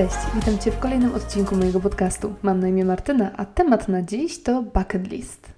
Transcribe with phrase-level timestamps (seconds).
[0.00, 2.34] Cześć, witam Cię w kolejnym odcinku mojego podcastu.
[2.42, 5.52] Mam na imię Martyna, a temat na dziś to bucket list.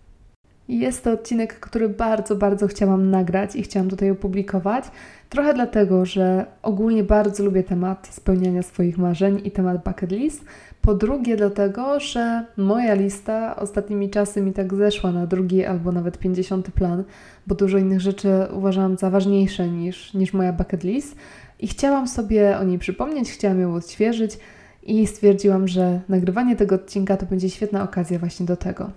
[0.69, 4.85] Jest to odcinek, który bardzo, bardzo chciałam nagrać i chciałam tutaj opublikować.
[5.29, 10.45] Trochę dlatego, że ogólnie bardzo lubię temat spełniania swoich marzeń i temat bucket list.
[10.81, 16.19] Po drugie, dlatego, że moja lista ostatnimi czasy mi tak zeszła na drugi albo nawet
[16.19, 17.05] pięćdziesiąty plan,
[17.47, 21.17] bo dużo innych rzeczy uważałam za ważniejsze niż, niż moja bucket list.
[21.63, 24.39] I chciałam sobie o niej przypomnieć, chciałam ją odświeżyć
[24.83, 28.91] i stwierdziłam, że nagrywanie tego odcinka to będzie świetna okazja właśnie do tego.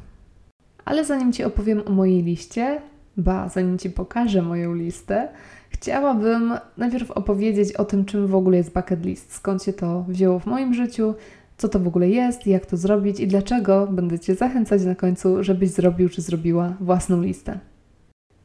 [0.85, 2.81] Ale zanim Ci opowiem o mojej liście,
[3.17, 5.27] ba, zanim Ci pokażę moją listę,
[5.69, 10.39] chciałabym najpierw opowiedzieć o tym, czym w ogóle jest bucket list, skąd się to wzięło
[10.39, 11.13] w moim życiu,
[11.57, 15.43] co to w ogóle jest, jak to zrobić i dlaczego będę Cię zachęcać na końcu,
[15.43, 17.59] żebyś zrobił czy zrobiła własną listę.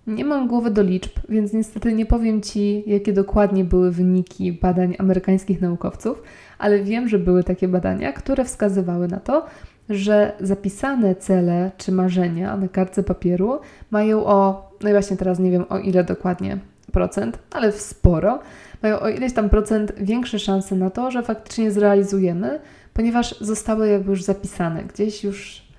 [0.06, 4.96] Nie mam głowy do liczb, więc niestety nie powiem Ci, jakie dokładnie były wyniki badań
[4.98, 6.22] amerykańskich naukowców,
[6.58, 9.46] ale wiem, że były takie badania, które wskazywały na to,
[9.88, 15.50] że zapisane cele czy marzenia na kartce papieru mają o, no i właśnie teraz nie
[15.50, 16.58] wiem o ile dokładnie
[16.92, 18.38] procent, ale sporo,
[18.82, 22.60] mają o ileś tam procent większe szanse na to, że faktycznie zrealizujemy,
[22.94, 25.70] ponieważ zostały jakby już zapisane, gdzieś już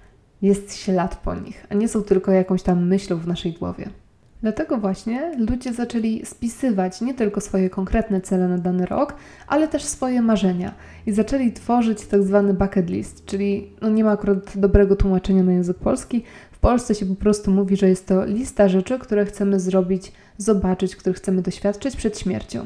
[0.42, 3.90] jest ślad po nich, a nie są tylko jakąś tam myślą w naszej głowie.
[4.42, 9.16] Dlatego właśnie ludzie zaczęli spisywać nie tylko swoje konkretne cele na dany rok,
[9.48, 10.74] ale też swoje marzenia
[11.06, 15.54] i zaczęli tworzyć tak zwany bucket list, czyli no nie ma akurat dobrego tłumaczenia na
[15.54, 16.24] język polski.
[16.52, 20.96] W Polsce się po prostu mówi, że jest to lista rzeczy, które chcemy zrobić, zobaczyć,
[20.96, 22.66] których chcemy doświadczyć przed śmiercią.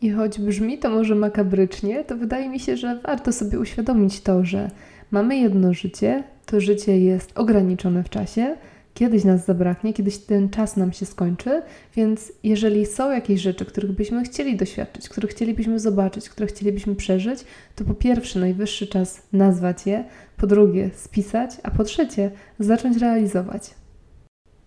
[0.00, 4.44] I choć brzmi to może makabrycznie, to wydaje mi się, że warto sobie uświadomić to,
[4.44, 4.70] że
[5.10, 8.56] mamy jedno życie, to życie jest ograniczone w czasie,
[8.98, 11.62] kiedyś nas zabraknie, kiedyś ten czas nam się skończy,
[11.96, 17.44] więc jeżeli są jakieś rzeczy, których byśmy chcieli doświadczyć, które chcielibyśmy zobaczyć, które chcielibyśmy przeżyć,
[17.76, 20.04] to po pierwsze najwyższy czas nazwać je,
[20.36, 23.70] po drugie spisać, a po trzecie zacząć realizować.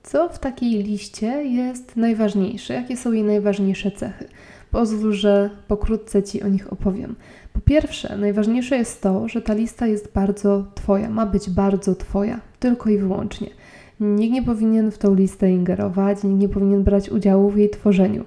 [0.03, 2.73] Co w takiej liście jest najważniejsze?
[2.73, 4.25] Jakie są jej najważniejsze cechy?
[4.71, 7.15] Pozwól, że pokrótce Ci o nich opowiem.
[7.53, 12.41] Po pierwsze, najważniejsze jest to, że ta lista jest bardzo Twoja, ma być bardzo Twoja,
[12.59, 13.60] tylko i wyłącznie.
[14.01, 18.25] Nikt nie powinien w tą listę ingerować, nikt nie powinien brać udziału w jej tworzeniu.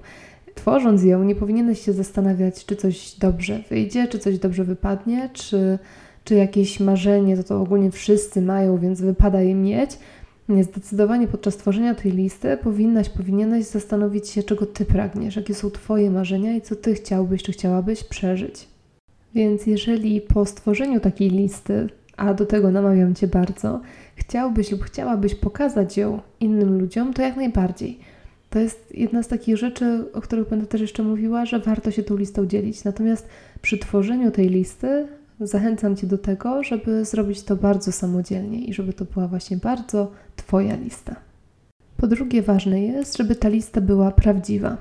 [0.55, 5.79] Tworząc ją, nie powinieneś się zastanawiać, czy coś dobrze wyjdzie, czy coś dobrze wypadnie, czy,
[6.23, 9.99] czy jakieś marzenie to to ogólnie wszyscy mają, więc wypada je mieć.
[10.49, 15.71] Nie, zdecydowanie podczas tworzenia tej listy powinnaś, powinieneś zastanowić się, czego Ty pragniesz, jakie są
[15.71, 18.67] Twoje marzenia i co Ty chciałbyś, czy chciałabyś przeżyć.
[19.35, 21.87] Więc jeżeli po stworzeniu takiej listy,
[22.17, 23.81] a do tego namawiam Cię bardzo,
[24.15, 27.99] chciałbyś lub chciałabyś pokazać ją innym ludziom, to jak najbardziej.
[28.49, 32.03] To jest jedna z takich rzeczy, o których będę też jeszcze mówiła, że warto się
[32.03, 32.83] tą listą dzielić.
[32.83, 33.27] Natomiast
[33.61, 35.07] przy tworzeniu tej listy
[35.39, 40.11] zachęcam Cię do tego, żeby zrobić to bardzo samodzielnie i żeby to była właśnie bardzo
[40.35, 41.15] Twoja lista.
[41.97, 44.77] Po drugie, ważne jest, żeby ta lista była prawdziwa.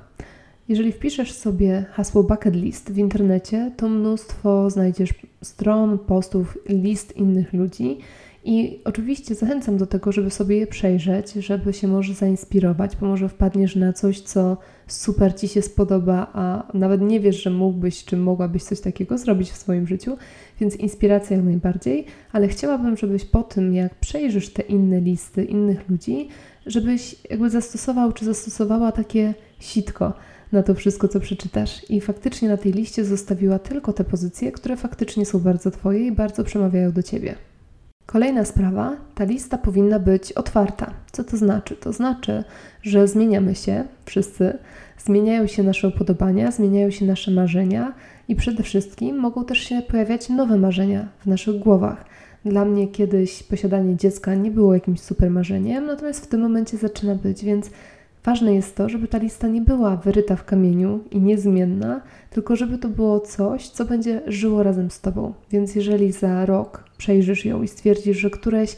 [0.68, 7.52] Jeżeli wpiszesz sobie hasło bucket list w internecie, to mnóstwo znajdziesz stron, postów, list innych
[7.52, 7.98] ludzi
[8.44, 13.28] i oczywiście zachęcam do tego, żeby sobie je przejrzeć, żeby się może zainspirować, bo może
[13.28, 14.56] wpadniesz na coś, co
[14.86, 19.50] super ci się spodoba, a nawet nie wiesz, że mógłbyś czy mogłabyś coś takiego zrobić
[19.50, 20.16] w swoim życiu,
[20.60, 25.88] więc inspiracja jak najbardziej, ale chciałabym, żebyś po tym, jak przejrzysz te inne listy innych
[25.88, 26.28] ludzi,
[26.66, 30.12] żebyś jakby zastosował czy zastosowała takie sitko
[30.52, 31.90] na to wszystko, co przeczytasz.
[31.90, 36.12] I faktycznie na tej liście zostawiła tylko te pozycje, które faktycznie są bardzo Twoje i
[36.12, 37.34] bardzo przemawiają do Ciebie.
[38.06, 40.90] Kolejna sprawa, ta lista powinna być otwarta.
[41.12, 41.76] Co to znaczy?
[41.76, 42.44] To znaczy,
[42.82, 44.58] że zmieniamy się wszyscy,
[44.98, 47.92] zmieniają się nasze upodobania, zmieniają się nasze marzenia
[48.28, 52.04] i przede wszystkim mogą też się pojawiać nowe marzenia w naszych głowach.
[52.44, 57.14] Dla mnie kiedyś posiadanie dziecka nie było jakimś super marzeniem, natomiast w tym momencie zaczyna
[57.14, 57.70] być, więc
[58.24, 62.00] ważne jest to, żeby ta lista nie była wyryta w kamieniu i niezmienna,
[62.30, 65.32] tylko żeby to było coś, co będzie żyło razem z Tobą.
[65.50, 68.76] Więc jeżeli za rok przejrzysz ją i stwierdzisz, że któreś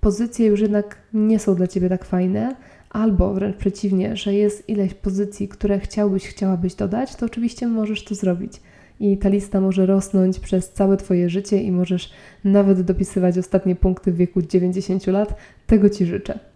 [0.00, 2.56] pozycje już jednak nie są dla Ciebie tak fajne,
[2.90, 8.14] albo wręcz przeciwnie, że jest ileś pozycji, które chciałbyś, chciałabyś dodać, to oczywiście możesz to
[8.14, 8.52] zrobić.
[9.00, 12.12] I ta lista może rosnąć przez całe Twoje życie i możesz
[12.44, 15.34] nawet dopisywać ostatnie punkty w wieku 90 lat.
[15.66, 16.55] Tego Ci życzę.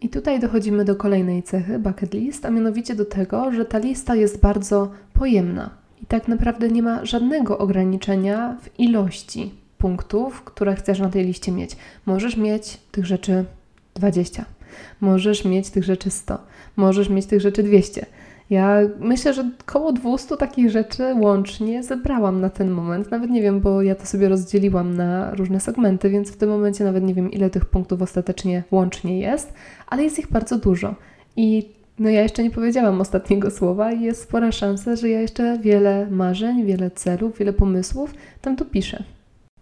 [0.00, 4.14] I tutaj dochodzimy do kolejnej cechy bucket list, a mianowicie do tego, że ta lista
[4.14, 5.70] jest bardzo pojemna
[6.02, 11.52] i tak naprawdę nie ma żadnego ograniczenia w ilości punktów, które chcesz na tej liście
[11.52, 11.76] mieć.
[12.06, 13.44] Możesz mieć tych rzeczy
[13.94, 14.44] 20,
[15.00, 16.38] możesz mieć tych rzeczy 100,
[16.76, 18.06] możesz mieć tych rzeczy 200.
[18.50, 23.10] Ja myślę, że około 200 takich rzeczy łącznie zebrałam na ten moment.
[23.10, 26.84] Nawet nie wiem, bo ja to sobie rozdzieliłam na różne segmenty, więc w tym momencie
[26.84, 29.52] nawet nie wiem, ile tych punktów ostatecznie łącznie jest,
[29.86, 30.94] ale jest ich bardzo dużo.
[31.36, 31.68] I
[31.98, 36.06] no ja jeszcze nie powiedziałam ostatniego słowa i jest spora szansa, że ja jeszcze wiele
[36.10, 39.04] marzeń, wiele celów, wiele pomysłów tam tu piszę.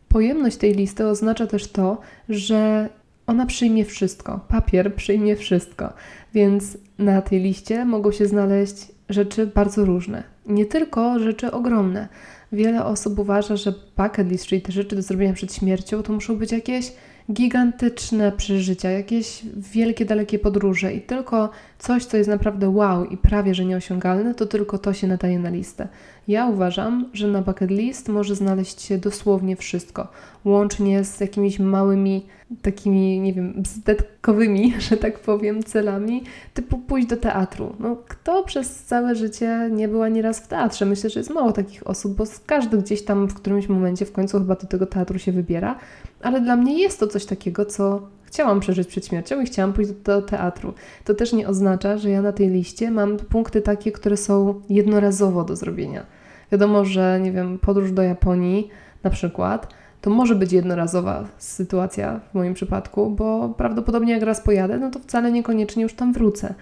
[0.09, 2.89] Pojemność tej listy oznacza też to, że
[3.27, 4.41] ona przyjmie wszystko.
[4.49, 5.93] Papier przyjmie wszystko.
[6.35, 10.23] Więc na tej liście mogą się znaleźć rzeczy bardzo różne.
[10.47, 12.09] Nie tylko rzeczy ogromne.
[12.53, 16.37] Wiele osób uważa, że bucket list, czyli te rzeczy do zrobienia przed śmiercią, to muszą
[16.37, 16.93] być jakieś
[17.33, 23.55] gigantyczne przeżycia, jakieś wielkie, dalekie podróże i tylko coś, co jest naprawdę wow i prawie
[23.55, 25.89] że nieosiągalne, to tylko to się nadaje na listę.
[26.29, 30.09] Ja uważam, że na bucket list może znaleźć się dosłownie wszystko,
[30.45, 32.27] łącznie z jakimiś małymi,
[32.63, 36.23] takimi, nie wiem, bzdetkowymi, że tak powiem, celami,
[36.55, 37.77] typu pójść do teatru.
[37.81, 40.87] No, kto przez całe życie nie była nieraz w teatrze?
[40.87, 44.39] Myślę, że jest mało takich osób, bo każdy gdzieś tam w którymś momencie w końcu
[44.39, 45.79] chyba do tego teatru się wybiera,
[46.23, 49.91] ale dla mnie jest to coś takiego, co chciałam przeżyć przed śmiercią i chciałam pójść
[49.91, 50.75] do, teatru.
[51.05, 55.45] To też nie oznacza, że ja na tej liście mam punkty takie, które są jednorazowo
[55.45, 56.07] do zrobienia.
[56.53, 58.69] Wiadomo, że nie wiem, podróż do Japonii
[59.03, 64.79] na przykład, to może być jednorazowa sytuacja w moim przypadku, bo prawdopodobnie jak raz pojadę,
[64.79, 66.55] no to wcale niekoniecznie już tam wrócę.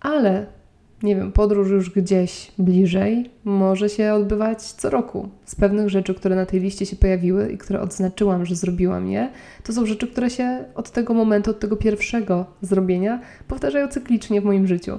[0.00, 0.46] Ale
[1.02, 5.28] nie wiem, podróż już gdzieś bliżej może się odbywać co roku.
[5.44, 9.30] Z pewnych rzeczy, które na tej liście się pojawiły i które odznaczyłam, że zrobiłam je,
[9.64, 14.44] to są rzeczy, które się od tego momentu, od tego pierwszego zrobienia powtarzają cyklicznie w
[14.44, 14.98] moim życiu.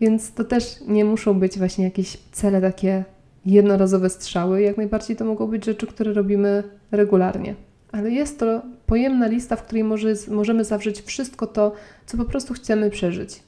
[0.00, 3.04] Więc to też nie muszą być właśnie jakieś cele takie
[3.46, 4.62] jednorazowe strzały.
[4.62, 7.54] Jak najbardziej to mogą być rzeczy, które robimy regularnie.
[7.92, 11.72] Ale jest to pojemna lista, w której może, możemy zawrzeć wszystko to,
[12.06, 13.42] co po prostu chcemy przeżyć.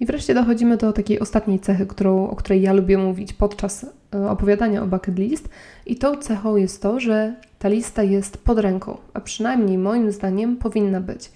[0.00, 4.30] I wreszcie dochodzimy do takiej ostatniej cechy, którą, o której ja lubię mówić podczas e,
[4.30, 5.48] opowiadania o bucket list.
[5.86, 10.56] I tą cechą jest to, że ta lista jest pod ręką, a przynajmniej moim zdaniem
[10.56, 11.30] powinna być.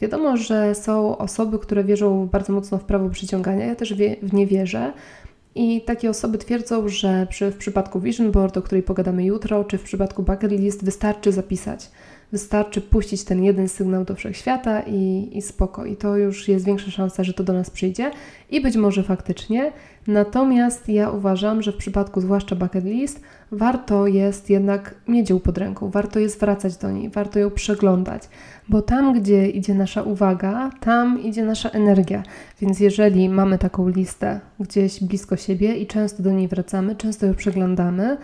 [0.00, 3.66] Wiadomo, że są osoby, które wierzą bardzo mocno w prawo przyciągania.
[3.66, 4.92] Ja też w nie wierzę.
[5.54, 9.78] I takie osoby twierdzą, że przy, w przypadku Vision Board, o której pogadamy jutro, czy
[9.78, 11.90] w przypadku bucket list wystarczy zapisać.
[12.32, 15.84] Wystarczy puścić ten jeden sygnał do wszechświata i, i spoko.
[15.84, 18.10] I to już jest większa szansa, że to do nas przyjdzie.
[18.50, 19.72] I być może faktycznie.
[20.06, 23.20] Natomiast ja uważam, że w przypadku zwłaszcza bucket list
[23.52, 28.22] warto jest jednak mieć ją pod ręką, warto jest wracać do niej, warto ją przeglądać,
[28.68, 32.22] bo tam, gdzie idzie nasza uwaga, tam idzie nasza energia.
[32.60, 37.34] Więc jeżeli mamy taką listę gdzieś blisko siebie i często do niej wracamy, często ją
[37.34, 38.16] przeglądamy,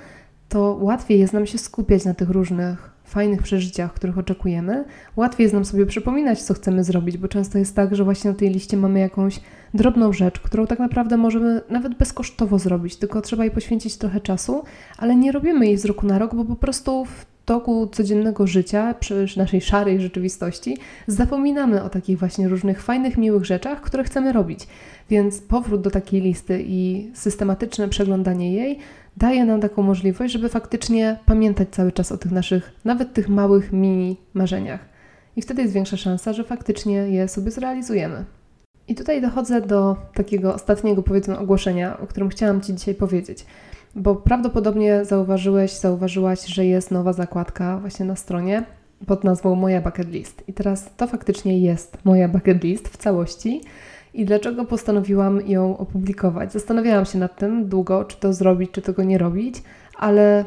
[0.48, 4.84] to łatwiej jest nam się skupiać na tych różnych fajnych przeżyciach, których oczekujemy,
[5.16, 8.36] łatwiej jest nam sobie przypominać, co chcemy zrobić, bo często jest tak, że właśnie na
[8.36, 9.40] tej liście mamy jakąś
[9.74, 14.62] drobną rzecz, którą tak naprawdę możemy nawet bezkosztowo zrobić, tylko trzeba jej poświęcić trochę czasu,
[14.98, 18.94] ale nie robimy jej z roku na rok, bo po prostu w toku codziennego życia,
[18.94, 20.76] przy naszej szarej rzeczywistości,
[21.06, 24.66] zapominamy o takich właśnie różnych fajnych, miłych rzeczach, które chcemy robić.
[25.10, 28.78] Więc powrót do takiej listy i systematyczne przeglądanie jej
[29.18, 33.72] daje nam taką możliwość, żeby faktycznie pamiętać cały czas o tych naszych, nawet tych małych
[33.72, 34.80] mini marzeniach.
[35.36, 38.24] I wtedy jest większa szansa, że faktycznie je sobie zrealizujemy.
[38.88, 43.46] I tutaj dochodzę do takiego ostatniego, powiedzmy, ogłoszenia, o którym chciałam Ci dzisiaj powiedzieć.
[43.94, 48.64] Bo prawdopodobnie zauważyłeś, zauważyłaś, że jest nowa zakładka właśnie na stronie
[49.06, 50.44] pod nazwą Moja Bucket List.
[50.48, 53.60] I teraz to faktycznie jest moja bucket list w całości
[54.18, 56.52] i dlaczego postanowiłam ją opublikować.
[56.52, 59.62] Zastanawiałam się nad tym długo, czy to zrobić, czy tego nie robić,
[59.98, 60.44] ale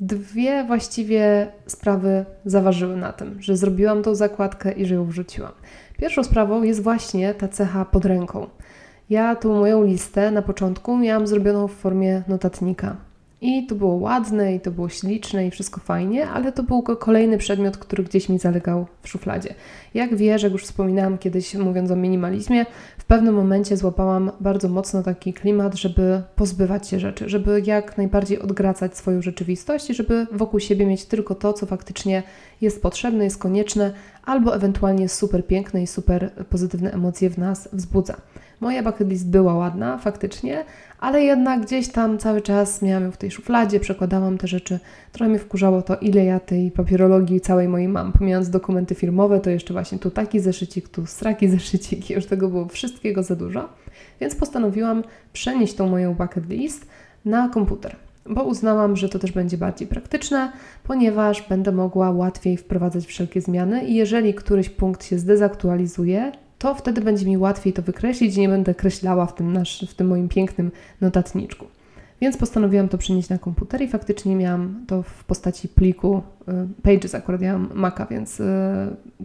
[0.00, 5.52] dwie właściwie sprawy zaważyły na tym, że zrobiłam tą zakładkę i że ją wrzuciłam.
[5.98, 8.46] Pierwszą sprawą jest właśnie ta cecha pod ręką.
[9.10, 12.96] Ja tą moją listę na początku miałam zrobioną w formie notatnika.
[13.40, 17.38] I to było ładne, i to było śliczne, i wszystko fajnie, ale to był kolejny
[17.38, 19.54] przedmiot, który gdzieś mi zalegał w szufladzie.
[19.94, 22.66] Jak wiesz, jak już wspominałam kiedyś mówiąc o minimalizmie,
[22.98, 28.38] w pewnym momencie złapałam bardzo mocno taki klimat, żeby pozbywać się rzeczy, żeby jak najbardziej
[28.38, 32.22] odgracać swoją rzeczywistość i żeby wokół siebie mieć tylko to, co faktycznie
[32.60, 33.92] jest potrzebne, jest konieczne,
[34.24, 38.16] albo ewentualnie super piękne i super pozytywne emocje w nas wzbudza.
[38.60, 40.64] Moja bucket list była ładna, faktycznie,
[41.00, 44.78] ale jednak gdzieś tam cały czas miałam ją w tej szufladzie, przekładałam te rzeczy.
[45.12, 48.12] Trochę mnie wkurzało to, ile ja tej papierologii całej mojej mam.
[48.12, 52.66] Pomijając dokumenty firmowe, to jeszcze właśnie tu taki zeszycik, tu straki zeszycik już tego było
[52.68, 53.68] wszystkiego za dużo.
[54.20, 56.86] Więc postanowiłam przenieść tą moją bucket list
[57.24, 60.52] na komputer bo uznałam, że to też będzie bardziej praktyczne,
[60.82, 67.00] ponieważ będę mogła łatwiej wprowadzać wszelkie zmiany i jeżeli któryś punkt się zdezaktualizuje, to wtedy
[67.00, 70.28] będzie mi łatwiej to wykreślić i nie będę kreślała w tym, nasz, w tym moim
[70.28, 71.66] pięknym notatniczku.
[72.20, 76.52] Więc postanowiłam to przenieść na komputer i faktycznie miałam to w postaci pliku y,
[76.82, 77.14] Pages.
[77.14, 78.44] Akurat ja mam Maca, więc y,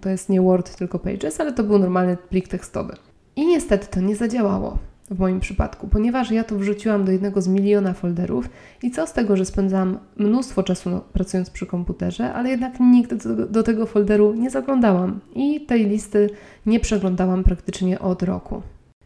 [0.02, 2.94] to jest nie Word, tylko Pages, ale to był normalny plik tekstowy.
[3.36, 4.78] I niestety to nie zadziałało
[5.12, 8.50] w moim przypadku, ponieważ ja to wrzuciłam do jednego z miliona folderów
[8.84, 13.16] i co z tego, że spędzam mnóstwo czasu no, pracując przy komputerze, ale jednak nigdy
[13.16, 16.30] do, do tego folderu nie zaglądałam i tej listy
[16.66, 18.62] nie przeglądałam praktycznie od roku.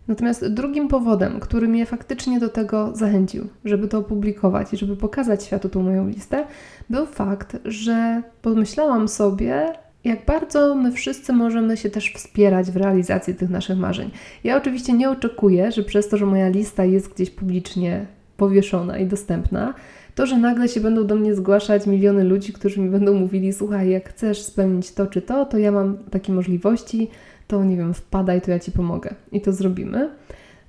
[0.08, 5.44] Natomiast drugim powodem, który mnie faktycznie do tego zachęcił, żeby to opublikować i żeby pokazać
[5.44, 6.46] światu tą moją listę,
[6.90, 9.74] był fakt, że pomyślałam sobie,
[10.06, 14.12] jak bardzo my wszyscy możemy się też wspierać w realizacji tych naszych marzeń.
[14.44, 18.06] Ja oczywiście nie oczekuję, że przez to, że moja lista jest gdzieś publicznie
[18.38, 19.74] powieszona i dostępna,
[20.16, 23.90] to, że nagle się będą do mnie zgłaszać miliony ludzi, którzy mi będą mówili: Słuchaj,
[23.90, 27.08] jak chcesz spełnić to czy to, to ja mam takie możliwości,
[27.48, 30.10] to nie wiem, wpadaj, to ja ci pomogę i to zrobimy.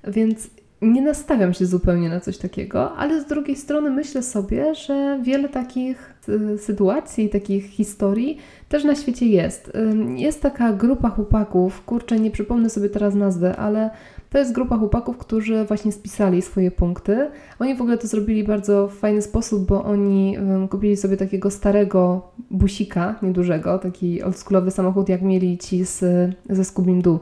[0.07, 0.49] Więc
[0.81, 5.49] nie nastawiam się zupełnie na coś takiego, ale z drugiej strony myślę sobie, że wiele
[5.49, 8.37] takich y, sytuacji, takich historii
[8.69, 9.71] też na świecie jest.
[10.15, 13.89] Jest taka grupa chłopaków, kurczę, nie przypomnę sobie teraz nazwy, ale
[14.29, 17.29] to jest grupa chłopaków, którzy właśnie spisali swoje punkty.
[17.59, 20.37] Oni w ogóle to zrobili bardzo w fajny sposób, bo oni
[20.69, 25.99] kupili sobie takiego starego busika, niedużego, taki oldschoolowy samochód, jak mieli ci z,
[26.49, 27.19] ze Scooby-Doo.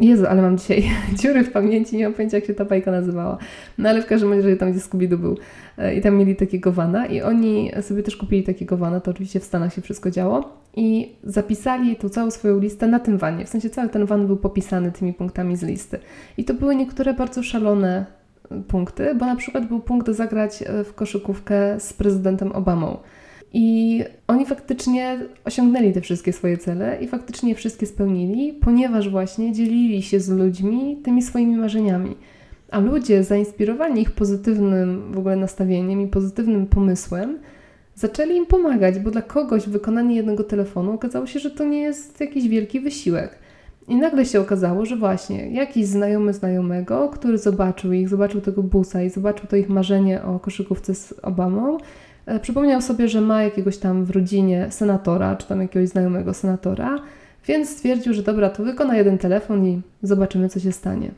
[0.00, 0.90] Jezu, ale mam dzisiaj
[1.22, 3.38] dziury w pamięci, nie mam pojęcia jak się ta bajka nazywała.
[3.78, 5.38] No ale w każdym razie tam gdzie scooby był
[5.78, 9.40] e, i tam mieli takiego vana i oni sobie też kupili takiego vana, to oczywiście
[9.40, 13.44] w Stanach się wszystko działo i zapisali tą całą swoją listę na tym vanie.
[13.44, 15.98] W sensie cały ten van był popisany tymi punktami z listy.
[16.36, 18.06] I to były niektóre bardzo szalone
[18.50, 22.96] e, punkty, bo na przykład był punkt zagrać e, w koszykówkę z prezydentem Obamą.
[23.52, 30.02] I oni faktycznie osiągnęli te wszystkie swoje cele i faktycznie wszystkie spełnili, ponieważ właśnie dzielili
[30.02, 32.16] się z ludźmi tymi swoimi marzeniami.
[32.70, 37.38] A ludzie zainspirowani ich pozytywnym w ogóle nastawieniem i pozytywnym pomysłem,
[37.94, 42.20] zaczęli im pomagać, bo dla kogoś wykonanie jednego telefonu okazało się, że to nie jest
[42.20, 43.38] jakiś wielki wysiłek.
[43.88, 49.02] I nagle się okazało, że właśnie jakiś znajomy znajomego, który zobaczył ich, zobaczył tego busa
[49.02, 51.78] i zobaczył to ich marzenie o koszykówce z Obamą,
[52.42, 56.98] przypomniał sobie, że ma jakiegoś tam w rodzinie senatora, czy tam jakiegoś znajomego senatora,
[57.46, 61.10] więc stwierdził, że dobra, to wykona jeden telefon i zobaczymy, co się stanie.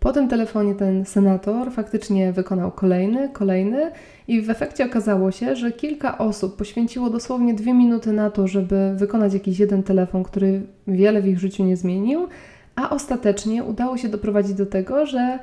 [0.00, 3.90] Po tym telefonie ten senator faktycznie wykonał kolejny, kolejny
[4.28, 8.92] i w efekcie okazało się, że kilka osób poświęciło dosłownie dwie minuty na to, żeby
[8.94, 12.28] wykonać jakiś jeden telefon, który wiele w ich życiu nie zmienił,
[12.76, 15.38] a ostatecznie udało się doprowadzić do tego, że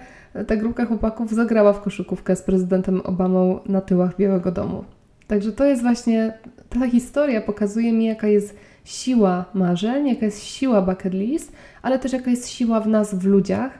[0.48, 4.84] ta grupka chłopaków zagrała w koszykówkę z prezydentem Obamą na tyłach Białego Domu.
[5.27, 6.34] Także to jest właśnie,
[6.70, 11.51] ta historia pokazuje mi, jaka jest siła marzeń, jaka jest siła bucket list,
[11.82, 13.72] ale też jaka jest siła w nas, w ludziach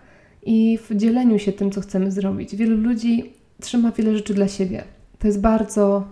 [0.45, 2.55] i w dzieleniu się tym, co chcemy zrobić.
[2.55, 4.83] Wielu ludzi trzyma wiele rzeczy dla siebie.
[5.19, 6.03] To jest bardzo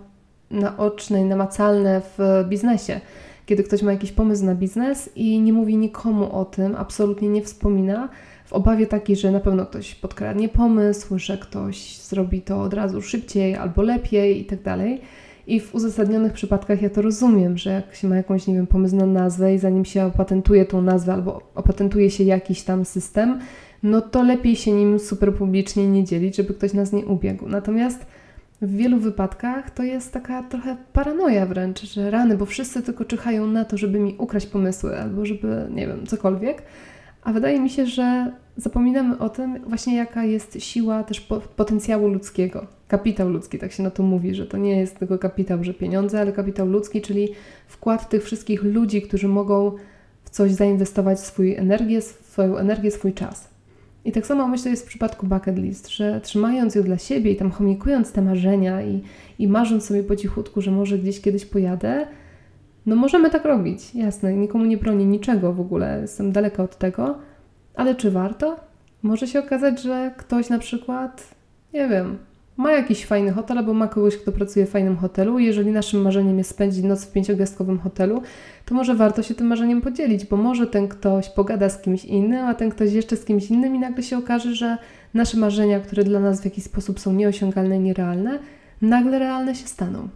[0.50, 3.00] naoczne i namacalne w biznesie.
[3.46, 7.42] Kiedy ktoś ma jakiś pomysł na biznes i nie mówi nikomu o tym, absolutnie nie
[7.42, 8.08] wspomina,
[8.44, 13.02] w obawie takiej, że na pewno ktoś podkradnie pomysł, że ktoś zrobi to od razu
[13.02, 15.00] szybciej albo lepiej i tak dalej.
[15.46, 18.96] I w uzasadnionych przypadkach ja to rozumiem, że jak się ma jakąś, nie wiem, pomysł
[18.96, 23.40] na nazwę i zanim się opatentuje tą nazwę albo opatentuje się jakiś tam system,
[23.82, 27.48] no to lepiej się nim super publicznie nie dzielić, żeby ktoś nas nie ubiegł.
[27.48, 28.06] Natomiast
[28.62, 33.46] w wielu wypadkach to jest taka trochę paranoja wręcz, że rany, bo wszyscy tylko czyhają
[33.46, 36.62] na to, żeby mi ukraść pomysły albo żeby, nie wiem, cokolwiek.
[37.24, 42.66] A wydaje mi się, że zapominamy o tym właśnie, jaka jest siła też potencjału ludzkiego.
[42.88, 46.20] Kapitał ludzki, tak się na to mówi, że to nie jest tylko kapitał, że pieniądze,
[46.20, 47.28] ale kapitał ludzki, czyli
[47.68, 49.72] wkład tych wszystkich ludzi, którzy mogą
[50.24, 53.54] w coś zainwestować swój energię, swoją energię, swój czas.
[54.04, 57.36] I tak samo myślę jest w przypadku bucket list, że trzymając ją dla siebie i
[57.36, 59.02] tam chomikując te marzenia i,
[59.38, 62.06] i marząc sobie po cichutku, że może gdzieś kiedyś pojadę,
[62.86, 67.18] no możemy tak robić, jasne, nikomu nie bronię niczego w ogóle, jestem daleka od tego,
[67.74, 68.56] ale czy warto?
[69.02, 71.34] Może się okazać, że ktoś na przykład,
[71.72, 72.18] nie wiem,
[72.56, 75.38] ma jakiś fajny hotel albo ma kogoś, kto pracuje w fajnym hotelu.
[75.38, 78.22] Jeżeli naszym marzeniem jest spędzić noc w pięciogwiazdkowym hotelu,
[78.64, 82.46] to może warto się tym marzeniem podzielić, bo może ten ktoś pogada z kimś innym,
[82.46, 84.78] a ten ktoś jeszcze z kimś innym i nagle się okaże, że
[85.14, 88.38] nasze marzenia, które dla nas w jakiś sposób są nieosiągalne i nierealne,
[88.82, 90.08] nagle realne się staną.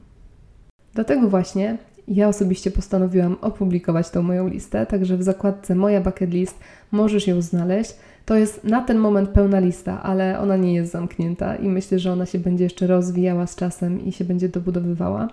[0.95, 6.59] Dlatego właśnie ja osobiście postanowiłam opublikować tą moją listę, także w zakładce Moja Bucket List
[6.91, 7.95] możesz ją znaleźć.
[8.25, 12.13] To jest na ten moment pełna lista, ale ona nie jest zamknięta i myślę, że
[12.13, 15.29] ona się będzie jeszcze rozwijała z czasem i się będzie dobudowywała.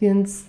[0.00, 0.44] Więc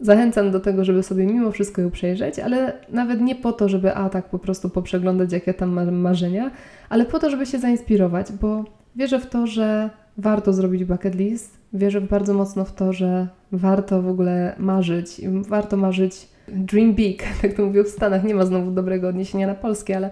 [0.00, 3.94] zachęcam do tego, żeby sobie mimo wszystko ją przejrzeć, ale nawet nie po to, żeby
[3.94, 6.50] a tak po prostu poprzeglądać, jakie tam mam marzenia,
[6.88, 8.64] ale po to, żeby się zainspirować, bo
[8.96, 11.59] wierzę w to, że warto zrobić bucket list.
[11.72, 17.52] Wierzę bardzo mocno w to, że warto w ogóle marzyć warto marzyć dream big, tak
[17.52, 18.24] to mówią w Stanach.
[18.24, 20.10] Nie ma znowu dobrego odniesienia na polskie, ale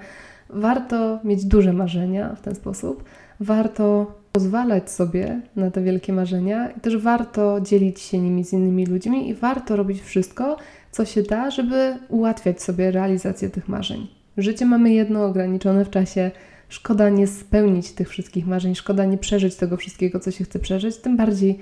[0.51, 3.05] warto mieć duże marzenia w ten sposób.
[3.41, 8.87] Warto pozwalać sobie na te wielkie marzenia i też warto dzielić się nimi z innymi
[8.87, 10.57] ludźmi i warto robić wszystko,
[10.91, 14.07] co się da, żeby ułatwiać sobie realizację tych marzeń.
[14.37, 16.31] Życie mamy jedno, ograniczone w czasie.
[16.69, 20.97] Szkoda nie spełnić tych wszystkich marzeń, szkoda nie przeżyć tego wszystkiego, co się chce przeżyć,
[20.97, 21.59] tym bardziej,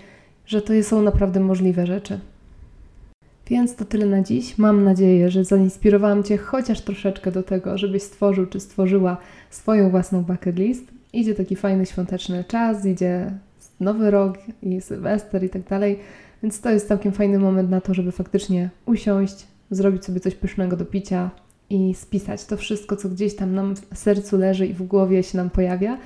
[0.46, 2.20] że to są naprawdę możliwe rzeczy.
[3.46, 4.58] Więc to tyle na dziś.
[4.58, 9.16] Mam nadzieję, że zainspirowałam Cię chociaż troszeczkę do tego, żebyś stworzył czy stworzyła
[9.50, 10.84] swoją własną bucket list.
[11.12, 13.30] Idzie taki fajny świąteczny czas, idzie
[13.80, 15.98] nowy rok i sylwester i tak dalej,
[16.42, 20.76] więc to jest całkiem fajny moment na to, żeby faktycznie usiąść, zrobić sobie coś pysznego
[20.76, 21.30] do picia
[21.70, 25.38] i spisać to wszystko, co gdzieś tam nam w sercu leży i w głowie się
[25.38, 25.98] nam pojawia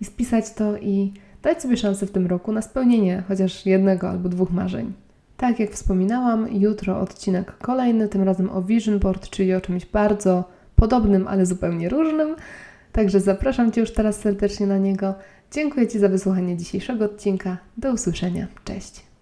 [0.00, 4.28] i spisać to i dać sobie szansę w tym roku na spełnienie chociaż jednego albo
[4.28, 4.92] dwóch marzeń.
[5.36, 10.44] Tak jak wspominałam, jutro odcinek kolejny, tym razem o Vision Board, czyli o czymś bardzo
[10.76, 12.36] podobnym, ale zupełnie różnym.
[12.92, 15.14] Także zapraszam Cię już teraz serdecznie na niego.
[15.52, 17.56] Dziękuję Ci za wysłuchanie dzisiejszego odcinka.
[17.76, 18.46] Do usłyszenia.
[18.64, 19.13] Cześć.